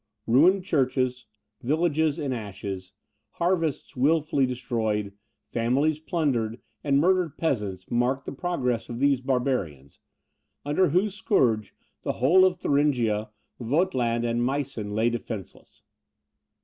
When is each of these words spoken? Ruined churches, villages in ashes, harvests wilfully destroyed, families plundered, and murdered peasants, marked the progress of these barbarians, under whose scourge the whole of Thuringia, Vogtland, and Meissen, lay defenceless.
Ruined 0.25 0.65
churches, 0.65 1.27
villages 1.61 2.17
in 2.17 2.33
ashes, 2.33 2.93
harvests 3.33 3.95
wilfully 3.95 4.47
destroyed, 4.47 5.13
families 5.51 5.99
plundered, 5.99 6.59
and 6.83 6.97
murdered 6.99 7.37
peasants, 7.37 7.85
marked 7.91 8.25
the 8.25 8.31
progress 8.31 8.89
of 8.89 8.97
these 8.97 9.21
barbarians, 9.21 9.99
under 10.65 10.89
whose 10.89 11.13
scourge 11.13 11.75
the 12.01 12.13
whole 12.13 12.45
of 12.45 12.55
Thuringia, 12.55 13.29
Vogtland, 13.59 14.25
and 14.27 14.43
Meissen, 14.43 14.89
lay 14.95 15.11
defenceless. 15.11 15.83